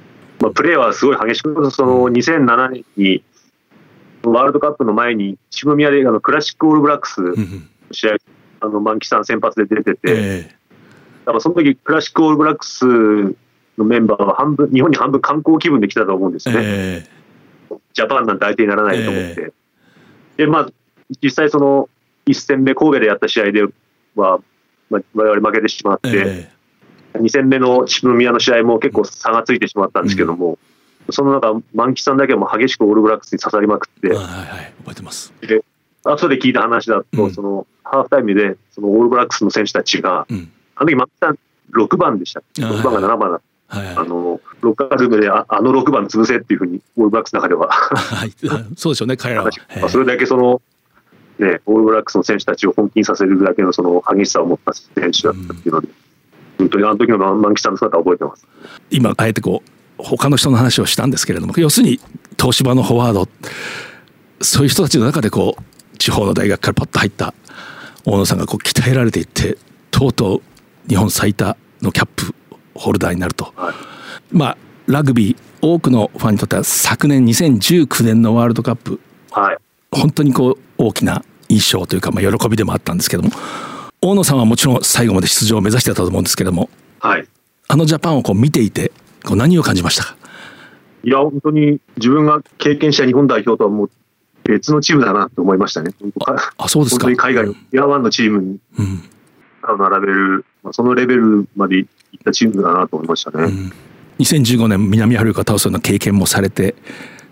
[0.41, 3.23] まあ、プレーはすごい激しく、その2007年に
[4.25, 7.37] ワールドカップの前に渋宮であのクラシックオールブラックスの
[7.91, 8.17] 試合、
[8.61, 10.53] あの満期さん先発で出てて、えー、だ
[11.27, 16.55] からその時クラシックオールブラックスのメンバーは半分日本に半分観光気分で来たと思うんですね。
[16.59, 19.35] えー、ジャパンなんて相手にならないと思って。
[19.39, 19.53] えー、
[20.37, 20.69] でまあ
[21.23, 21.89] 実際その
[22.31, 23.63] 1戦目神戸でやった試合で
[24.17, 24.41] は、
[24.89, 26.51] まあ、我々負けてしまって、え
[27.15, 30.59] 2戦目の渋宮の試合も結構差がついてしまったんですけども、
[31.09, 34.23] うん、その中、万吉さんだけも激しくオールブラックスに刺さりまくって、はいは
[34.63, 35.33] い、覚えてます。
[35.41, 35.65] で、
[36.05, 41.39] 後で聞いた話だと、うん、そのハーフタイムで、そのオールブラックスの選手たちが、うん、あの時、万吉さん
[41.73, 42.43] 6番でした。
[42.55, 43.45] 6番が7番だった。
[43.79, 47.69] はいはい、あのロッカールームでああの6番潰せっていうふうに、オールブラックスの中では。
[47.71, 48.33] はい、
[48.77, 49.51] そうでしょうね、彼らは。
[49.89, 50.61] それだけその、
[51.41, 55.89] ね、オールブラックスの選手たちを本気にさせるだけのその激しさを持った選手だったっていうので、
[56.59, 58.47] 本当にあの時の万吉さんの姿を覚えてます。
[58.91, 61.99] 今、あえてこう、他の人の話をしたんですけれども、要するに
[62.39, 63.29] 東芝のフォワード、
[64.43, 67.35] そういう人たちの中でこう、地方の大学からパッと入った
[68.05, 69.57] 大野さんがこう鍛えられていって、
[69.91, 70.43] とうとう
[70.89, 72.35] 日本最多のキャップ
[72.75, 73.53] ホルダーになると。
[73.57, 73.75] はい、
[74.31, 79.01] まあ、ラグビー、多くのファンにとっては昨年2019年のワールドカップ、
[79.31, 79.57] はい、
[79.91, 83.31] 本当にこう大きな印象というか、まあ、喜びでもあったんですけども
[84.01, 87.27] 大野さんはもちろん最後まで出場を目指してたと思うんですけども、はい、
[87.69, 88.93] あのジャパンをこう見ていて
[89.27, 90.17] こう何を感じましたか？
[91.03, 93.91] いや本当に自分が経験した日本代表とはもう
[94.45, 95.93] 別のチームだなと思いましたね。
[96.57, 97.07] あそうですか。
[97.07, 98.59] 本当に海外のヤーワンのチームに
[99.63, 101.87] 並べる、まあ、そのレベルまでいっ
[102.25, 103.45] たチームだなと思いましたね。
[103.45, 103.73] うん、
[104.19, 106.75] 2015年南アフリカ倒すような経験もされて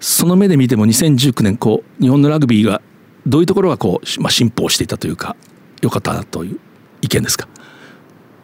[0.01, 2.81] その目で見ても2019年こう日本のラグビーが
[3.29, 5.37] どういうところがこう、まあ、進歩していたというか
[5.83, 6.61] 良かったなという
[7.03, 7.47] 意見ですか？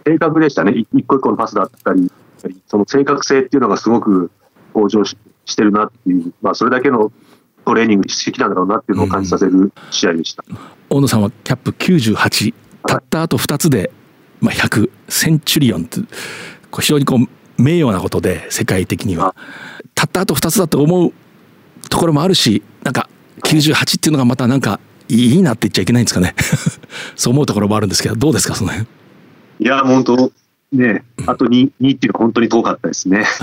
[0.06, 0.72] 正確でしたね。
[0.72, 2.10] 一個一個のパスだったり
[2.66, 4.30] その正確性っていうのがすごく
[4.74, 5.16] 向上し
[5.56, 7.10] てるなっていう、まあ、それだけの
[7.64, 10.58] トレーニングしてきたんだろうなっていうのを感じさせる試合でした、うん、
[10.90, 12.54] 大野さんはキャップ98
[12.86, 13.90] たったあと2つで、
[14.40, 16.00] まあ、100センチュリオンって
[16.78, 19.34] 非常にこう名誉なことで世界的には。
[19.94, 21.12] たったあと2つだと思う
[21.88, 23.08] ところもあるしなんか
[23.44, 26.34] 98っていうのがまたなんかいいなって言っちゃいけないんですかね。
[27.14, 28.88] そう思うところもあるんですけどどうですかその辺？
[29.60, 30.32] いや本当
[30.72, 33.24] ねあと 2, 2っていうのは本当に遠かったですね。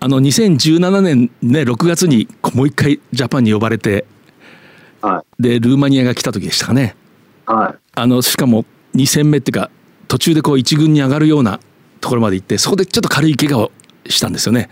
[0.00, 4.04] あの2017年ね6月にもう一回ジャパンに呼ばれて、
[5.00, 6.94] はい、でルーマニアが来た時でしたかね、
[7.46, 9.70] はい、あのしかも2戦目っていうか
[10.08, 11.58] 途中でこう1軍に上がるような
[12.00, 13.72] ところまで行ってそこでちょっと軽い怪我を
[14.06, 14.68] したんですよね。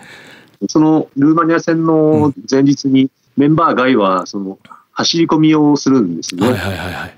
[0.69, 4.59] そのルーマニア戦の前日にメンバー外はその
[4.92, 6.47] 走り込みをするんですね。
[6.47, 7.14] はいはいはいはい、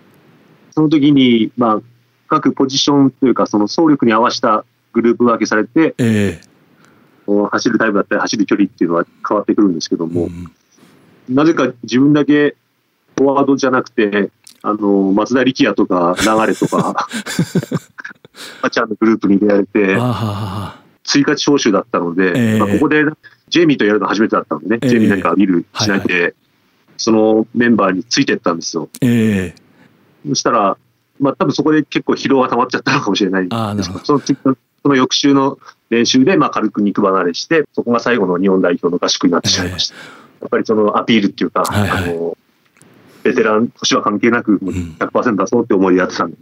[0.70, 1.80] その時に、まあ、
[2.28, 10.28] 各ポジションというか、その走力に合わせたグループ分けされて、えー、走るタイムだったり、走る距離っていうのは変わってくるんですけども、
[11.28, 12.56] うん、なぜか自分だけ
[13.16, 14.30] フォワードじゃなくて、
[14.62, 17.06] あの松田力也とか流れとか、
[18.62, 19.96] あちゃんのグループに入れられて、
[21.02, 23.04] 追加招集だったので、えー、まあ、ここで
[23.48, 26.34] ジェイミーとやるの初めてだったのでね、えー、ジェイミー何か見るしないで、はいはい、
[26.96, 28.88] そのメンバーについてったんですよ。
[29.00, 30.76] えー、そしたら、
[31.20, 34.04] まあ多分そこで結構疲労が溜まっちゃったのかもしれないあなるほど。
[34.04, 34.20] その
[34.82, 39.94] その翌週の練習でまあ軽く肉離れして、そこが最後の日本代表の合宿になってしまいました。
[39.94, 40.02] えー、
[40.42, 42.36] やっぱりそのアピールっていうか、はいはい、あの
[43.22, 46.36] ベテラン、年は関係なく、100%出そうって思いでやってたんで、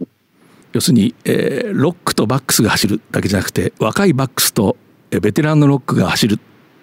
[0.73, 4.75] 要するに、えー、ロックとバックスが走るだけじゃなくて、若いバックスと
[5.09, 6.39] ベテランのロックが走る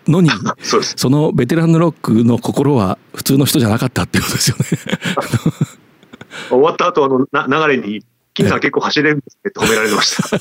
[0.08, 0.30] のに
[0.62, 4.64] そのベテランのロックの心は普通の人じゃなかったっていうことですよね。
[6.48, 10.38] 終わった後あのな流れに「金さん結構走れるんですね」って褒められました。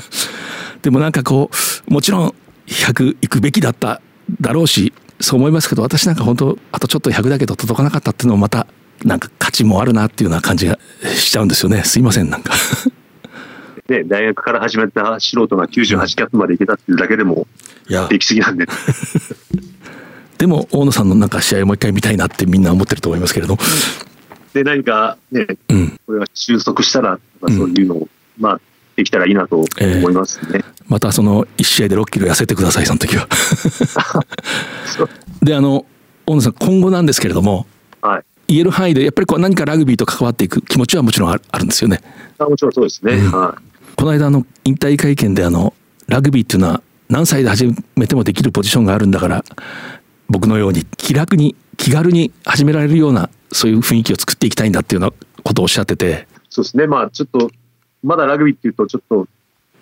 [0.82, 1.50] でもなんかこ
[1.88, 2.34] うもちろん
[2.66, 4.00] 100行くべきだった
[4.40, 8.66] だろうしそう思いますけど私なんか本当あとちょっと100だけど届かなかったっていうのもまた
[9.04, 10.78] なんか価値もあるなっていうような感じが
[11.14, 11.82] しちゃうんですよね。
[11.84, 12.52] すいませんなんか
[13.88, 17.46] ね、大学から始めた素人が98キャップまでいけたっていうだけでも
[18.10, 18.66] できすぎなんで。
[20.36, 23.56] でも大野さんのなんか試合をもう一回見たいなってみんな思ってると思いますけれど。
[24.52, 28.60] で何かね、うん、これが収束したら、まあ、そういうのを、うん、まあ
[28.94, 30.46] できたらいいなと思いますね。
[30.54, 33.26] えー、またその1試合で6キロ痩せてくださいその時は。
[35.42, 35.86] であの
[36.26, 37.66] 大野さん今後なんですけれども、
[38.02, 42.00] はい、言える範囲でやっぱりこう何かラグビーと関わっていく気持ちはもちろんあるんですよね。
[42.38, 43.14] あもちろんそうですね。
[43.14, 45.74] うん、はいこの間の引退会見であの
[46.06, 49.44] ラグビーっていうのは何歳で始めてもできるポジションがあるんだから
[50.28, 56.28] 僕のように気楽に気軽に始められるようなそういう雰囲気を作っていきたいんだっていうようなことをおっしゃってて。
[56.48, 56.86] そうですね。
[56.86, 57.50] まあちょっと
[58.04, 59.26] まだラグビーっていうとちょっと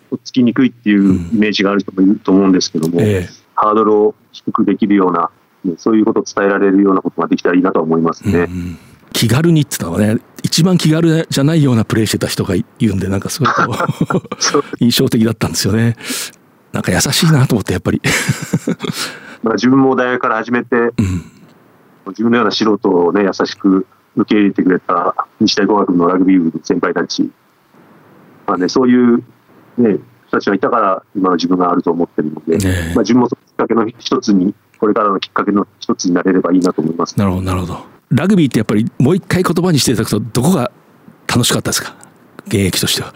[0.09, 3.19] とっつきにくいっていうイメージがある人もいると思うんですけども、うんえ。
[3.19, 5.31] ー、ハードルを低くできるような
[5.77, 8.47] そういうことを伝えられるようなことができたらいいなと思いますね。
[8.49, 8.79] うん
[9.17, 13.51] 気軽にって言ったのはね一番気軽じゃないようなプレーしてた人が言うんでなんかすごい
[14.79, 15.97] 印象的だったんですよね。
[16.73, 18.03] なんか優しいなと思ってやっぱり。
[19.43, 20.93] まあ自分も大学から始めて、うん、
[22.09, 27.31] 自分のような素人をね優しく受け入れてくれた日大工学部のラグビー部の先輩たち。
[28.47, 29.25] まあねそういう
[29.79, 37.19] ね、人たちがいたから今の自分があると思ってるので、ね、まあ、自分もきっかけの一つにこれからのきっかけの一つになれればいいなと思います。
[37.19, 40.71] なるほどなるほどラグビーってやっぱりもう一回言葉にしていただくとどこが
[41.27, 41.95] 楽しかったですか？
[42.47, 43.15] 現役としては。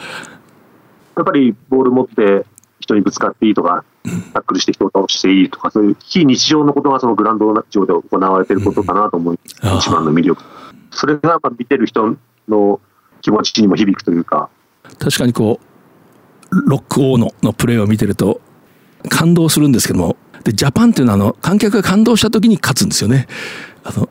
[1.17, 2.47] やっぱりボール持って
[2.81, 3.85] 人にぶつかっていいとか、
[4.33, 10.43] タックルして人を倒していいとか、そういう非日常のことがそのグラウンド上で行われていることかなと思う、うん、一番の魅力。
[10.91, 12.17] それが見てる人
[12.49, 12.81] の
[13.21, 14.49] 気持ちにも響くというか。
[14.99, 15.61] 確かにこ
[16.51, 18.41] う、ロックオーののプレーを見てると、
[19.09, 23.29] 感動するんですけども、で、ジャパンっていうのは、あの、観客が感動した時に勝つんですよね。
[23.85, 24.09] あの、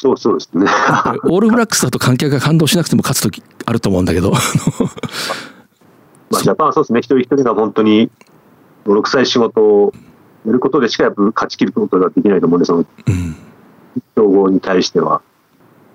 [0.00, 0.64] そうそうですね。
[1.28, 4.32] オールブラックスだと観客が感動しなくても勝つ時あると思うんだけど。
[6.30, 8.10] まあ、ジャパンはそうですね、一人一人が本当に、
[8.86, 9.92] 6歳仕事を
[10.46, 13.36] やることでしかやっぱ勝ち切ることができないと思うんで、その、うん、
[14.14, 15.20] 競合に対しては。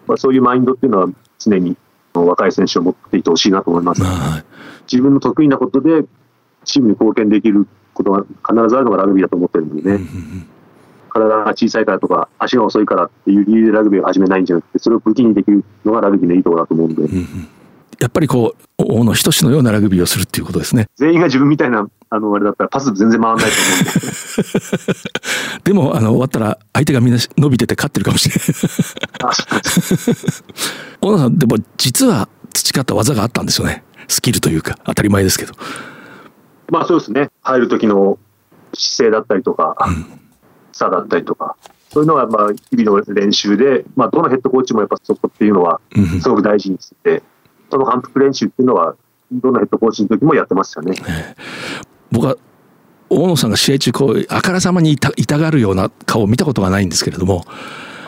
[0.06, 1.08] まあ、そういうマインドっていうのは
[1.40, 1.76] 常に
[2.14, 4.04] 若い選手を持っていてほしいなと思います。
[4.04, 4.46] はい、
[4.92, 6.06] 自分の得意なことで
[6.64, 7.66] チームに貢献できる
[7.96, 9.96] ことが必ずあるのがラグビーだと思ってるんでね。
[9.96, 10.48] うんうん
[11.16, 17.04] 体が小さいからとか、足が遅いからっていう理由でラグビーを始めないんじゃなくて、それを武器にできるのがラグビーのいいところだと思うんで。
[17.04, 17.48] うん
[17.98, 20.88] やっぱりこう、大野仁のようなラグビーをするっていうことですね。
[20.98, 23.86] 全員が自分みたいな、あの、あれだったらパス全然回らないと思うん
[25.64, 25.64] で。
[25.64, 28.46] でも、あの、終わったら相手がみんな伸びてて勝ってるかもしれない。
[31.00, 33.86] 大野さん、でも実は培った技があったんですよね。
[34.10, 35.54] スキルというか、当たり前ですけど。
[36.70, 37.30] まあそうですね。
[37.44, 38.18] 入る時の
[38.74, 40.25] 姿勢だったりとか、うん
[40.76, 41.56] さだったりとか、
[41.92, 45.80] そういうのはまあ日々の練習で、まあ、どのヘッドコーチもやっぱそこっていうのは
[46.22, 47.24] すごく大事にして、
[47.72, 48.96] その反復練習っていうのは、
[49.32, 50.96] どのヘッドコーチの時もやってますよね。
[52.12, 52.36] 僕は
[53.10, 57.46] 大野さんが試合中こうあからさまに痛痛がるような顔を見たことがないんですけれども、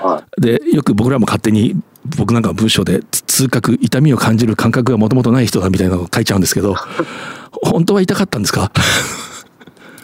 [0.01, 1.75] はい、でよく僕らも勝手に
[2.17, 6.75] 僕なんか文章で痛覚痛みを感じる感覚がもともとない人だみたいなのを書いちゃうんですけど
[7.63, 8.71] 本当は痛かったんですか？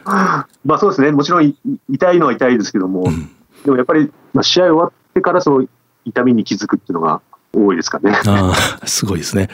[0.05, 1.55] まあそうですね、もちろん
[1.89, 3.29] 痛いのは痛いですけども、うん、
[3.63, 5.67] でもやっぱり、まあ、試合終わってからその
[6.05, 7.21] 痛みに気づくっていうのが
[7.53, 8.13] 多いですかね。
[8.25, 8.53] あ
[8.85, 9.49] すごいですね。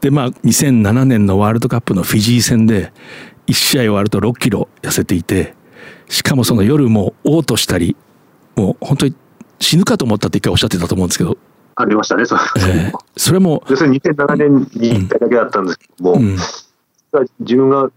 [0.00, 2.92] で、まあ、2007年のワールドカップのフィジー戦で、
[3.46, 5.54] 1試合終わると6キロ痩せていて、
[6.08, 7.96] しかもその夜も嘔吐したり、
[8.56, 9.14] もう本当に
[9.58, 11.36] 死ぬかと思ったって一回おっしゃってたと思うんですけど。
[11.76, 13.62] ありましたね、それ,、えー、それも。
[13.68, 16.36] 要するに2007年に1回だけだったんですけども、うんうん、
[17.40, 17.90] 自分が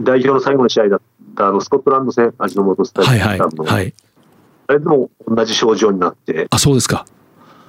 [0.00, 1.00] 代表の最後の試合だっ
[1.34, 3.94] たあのスコットランド戦、味の素スタジアムの、はいはい、
[4.68, 7.06] あれでも同じ症状になって、あそうですか。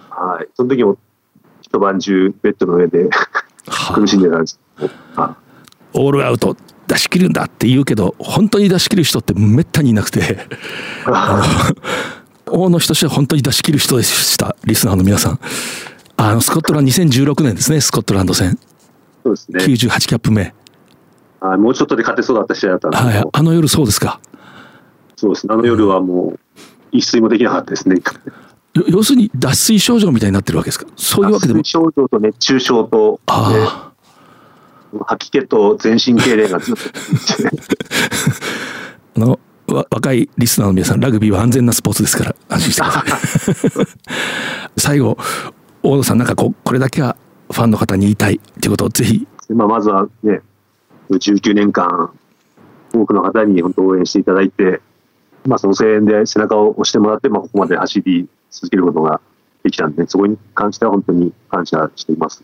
[0.10, 0.98] はい、その時も
[1.62, 3.10] 一晩中ベッドの上で
[3.94, 4.60] 苦しんでたんです
[5.94, 6.56] オールアウト
[6.88, 10.38] 出し切るんだって言うけど本当に出し切る人ってめったにいなくて。
[12.50, 15.40] 大野仁は本当に出し切る人でしたリスナーの皆さん。
[16.16, 18.58] あのスコットランド2016年ですねスコットランド戦。
[19.24, 19.64] そうですね。
[19.66, 20.54] 98キャップ目
[21.40, 24.20] あもうちょっとで勝てそうだった試合だったんですはい、あの夜そうですか。
[25.16, 26.40] そうですねあの夜はもう
[26.92, 28.02] 一睡もできなかったですね
[28.88, 30.86] 要するに脱水症状みたいになってるわけですか？
[30.96, 31.60] そういうわけでも。
[31.60, 33.92] 脱水症状と熱中症と、あ
[35.06, 36.60] 吐き気と全身痙攣が
[39.16, 43.02] あの若いリスナーの皆さんラグビーは安全なスポーツですから安心してくださ
[43.82, 43.86] い。
[44.78, 45.18] 最後
[45.84, 47.18] 大野さんなんかここれだけは
[47.52, 50.42] ファンの方に言いたいということをぜひ、まあ、まずはね
[51.16, 52.12] 19年間
[52.94, 54.82] 多くの方に本当応援していただいて、
[55.46, 59.22] まあ、その声援で背中を押してもらって、まあ、ここまで走り続けることが
[59.64, 62.44] できたんで、そこに関しては本当に感謝しています。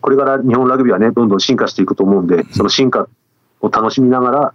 [0.00, 3.08] これから日本ラグビーはね、どんどん進化していくと思うんで、その進化
[3.60, 4.54] を楽しみながら、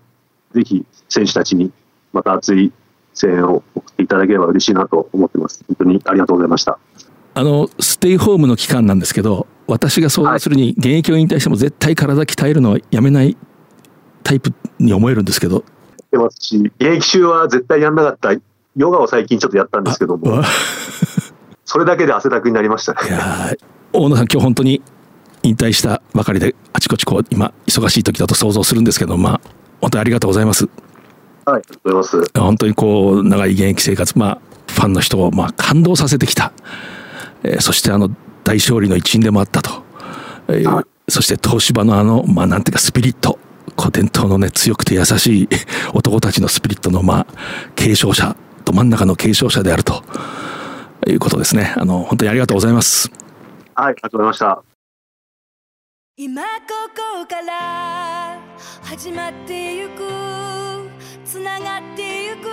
[0.54, 1.72] ぜひ選手たちに
[2.14, 2.72] また熱い
[3.14, 5.64] 声援を送っていただければ嬉しいなと思ってます。
[5.68, 6.80] 本当にありがとうございました。
[7.34, 13.36] あの、ステイホームの期間なんですけど、私が想像するに、現役を引退しても絶対体鍛えるのはやめない
[14.24, 15.64] タイプに思えるんですけど。
[16.16, 18.32] てますし、現役中は絶対やんなかった
[18.76, 20.42] ヨガを最近ちょっとやったんですけども、
[21.66, 23.00] それだけで汗だくになりましたね。
[23.08, 23.54] いや
[23.94, 24.82] 大野さん、今日本当に
[25.44, 29.42] 引退したばかりで、あちこちこう、今、忙しい時だと想像するんですけど、まあ、
[29.80, 30.68] 本当にありがとうございます。
[31.46, 32.32] はい、ありがとうございます。
[32.40, 36.52] 本当にこう、長い現役生活、まあ、ファンの人を、まあ、感動させてきた。
[37.44, 38.10] えー、そしてあの、
[38.46, 39.84] 大勝利の一員でもあったと。
[40.48, 43.38] えー、そして東芝のあの、まあ、なんていうか、スピリット。
[43.76, 45.50] こう伝統のね、強くて優しい
[45.94, 47.28] 男たちのスピリットの、まあ、
[47.76, 50.04] 継承者ど真ん中の継承者であると
[51.08, 51.74] いうことですね。
[51.76, 53.12] あの、本当にありがとうございます。
[53.74, 54.64] はい、ありがとうございました。
[56.18, 56.48] 今こ
[56.96, 58.40] こから
[58.84, 60.90] 始まってゆく
[61.26, 62.48] つながってゆく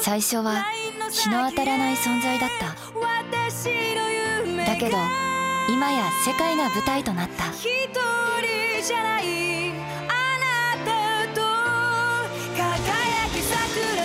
[0.00, 0.64] 最初は
[1.08, 2.74] 日の当たらない存在だった
[4.70, 4.96] だけど
[5.68, 7.50] 今や世界が舞台となった。
[7.50, 11.40] 一人じゃないあなたと
[12.54, 14.04] 輝き桜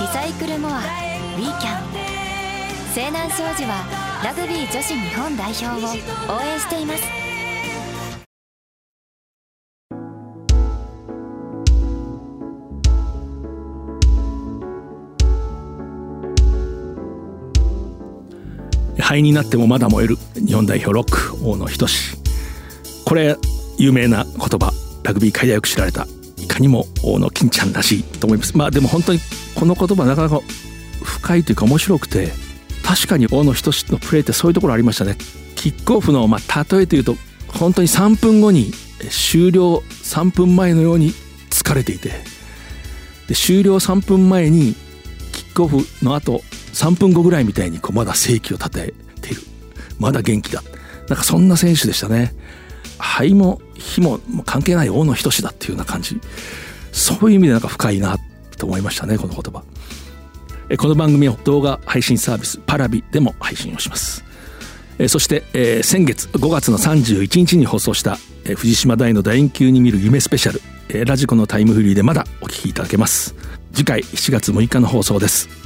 [0.00, 1.86] リサイクルモアウィーキャン
[2.94, 3.84] 西南商事は
[4.24, 5.90] ラグビー女子日本代表を
[6.34, 7.25] 応援しています
[19.06, 21.86] 灰になってもまだ燃える日本代表ロック大野仁
[23.04, 23.36] これ
[23.78, 24.72] 有名な言葉
[25.04, 28.58] ラグビー界でよく知られたいかにも大野金ちゃんらしいと思います。
[28.58, 29.20] まあでも本当に
[29.54, 30.40] この言葉なかなか
[31.04, 32.32] 深いというか面白くて
[32.82, 35.16] 確かに大野仁のプレーってそういうところありましたね。
[35.54, 37.14] キックオフの、まあ、例えというと
[37.46, 38.72] 本当に3分後に
[39.08, 41.12] 終了3分前のように
[41.50, 42.10] 疲れていて。
[43.28, 44.74] で終了3分前に
[45.32, 46.42] キックオフの後
[46.76, 49.40] 3分後ぐらいみたいにこうまだ正気を立てている。
[49.98, 50.62] まだ元気だ。
[51.08, 52.34] なんかそんな選手でしたね。
[52.98, 56.20] 肺も火も関係ない大野仁だっていうような感じ。
[56.92, 58.18] そういう意味でなんか深いな
[58.58, 59.64] と思いましたねこの言葉。
[60.76, 64.22] この番組は動画配信サービスパラビでも配信をします。
[65.08, 68.18] そして、先月5月の31日に放送した、
[68.56, 73.34] 藤島大の楕円球に見る夢スペシャル、ラジコのタイムフリーでまだお聞きいただけます。
[73.72, 75.65] 次回7月6日の放送です。